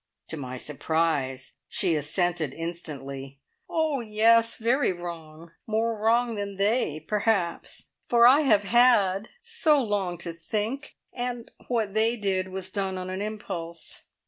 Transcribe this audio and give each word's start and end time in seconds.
To 0.29 0.35
my 0.37 0.57
surprise 0.57 1.57
she 1.69 1.93
assented 1.95 2.55
instantly. 2.55 3.37
"Oh, 3.69 3.99
yes; 3.99 4.55
very 4.55 4.91
wrong. 4.91 5.51
More 5.67 5.95
wrong 5.95 6.33
than 6.33 6.57
they, 6.57 6.99
perhaps, 7.07 7.89
for 8.09 8.25
I 8.25 8.39
have 8.39 8.63
had 8.63 9.29
so 9.43 9.79
long 9.79 10.17
to 10.17 10.33
think; 10.33 10.95
and 11.13 11.51
what 11.67 11.93
they 11.93 12.15
did 12.15 12.47
was 12.49 12.71
done 12.71 12.97
on 12.97 13.11
an 13.11 13.21
impulse. 13.21 14.05